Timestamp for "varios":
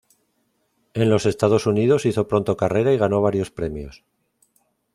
3.21-3.51